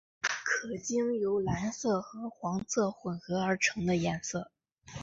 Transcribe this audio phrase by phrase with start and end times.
[0.19, 4.49] 可经由蓝色和黄色混和而成的颜色。